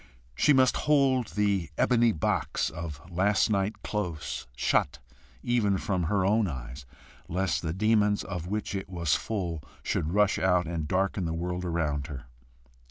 She 0.33 0.51
must 0.51 0.77
hold 0.89 1.27
the 1.35 1.69
"ebony 1.77 2.11
box" 2.11 2.71
of 2.71 2.99
last 3.11 3.51
night 3.51 3.83
close 3.83 4.47
shut 4.57 4.97
even 5.43 5.77
from 5.77 6.05
her 6.05 6.25
own 6.25 6.47
eyes, 6.47 6.87
lest 7.27 7.61
the 7.61 7.71
demons 7.71 8.23
of 8.23 8.47
which 8.47 8.73
it 8.73 8.89
was 8.89 9.13
full 9.13 9.61
should 9.83 10.11
rush 10.15 10.39
out 10.39 10.65
and 10.65 10.87
darken 10.87 11.25
the 11.25 11.35
world 11.35 11.63
about 11.63 12.07
her. 12.07 12.25